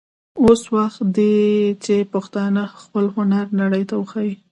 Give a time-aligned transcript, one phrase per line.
[0.43, 1.33] اوس وخت دی
[1.83, 4.35] چې پښتانه خپل هنر نړۍ ته وښايي.